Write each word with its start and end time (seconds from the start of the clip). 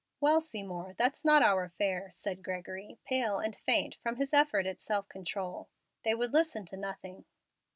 "Well, 0.19 0.41
Seymour, 0.41 0.95
that's 0.97 1.23
not 1.23 1.43
our 1.43 1.63
affair," 1.65 2.09
said 2.11 2.41
Gregory, 2.41 2.97
pale 3.05 3.37
and 3.37 3.55
faint 3.55 3.97
from 4.01 4.15
his 4.15 4.33
effort 4.33 4.65
at 4.65 4.81
self 4.81 5.07
control. 5.09 5.69
"They 6.03 6.15
would 6.15 6.33
listen 6.33 6.65
to 6.65 6.75
nothing." 6.77 7.25